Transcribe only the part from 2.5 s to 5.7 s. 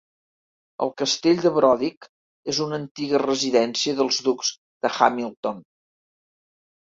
és una antiga residència dels ducs de Hamilton.